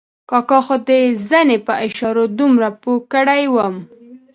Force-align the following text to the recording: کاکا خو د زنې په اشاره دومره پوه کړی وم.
کاکا 0.29 0.59
خو 0.65 0.75
د 0.87 0.89
زنې 1.29 1.57
په 1.67 1.73
اشاره 1.85 2.23
دومره 2.39 2.67
پوه 2.81 2.99
کړی 3.13 3.43
وم. 3.53 3.75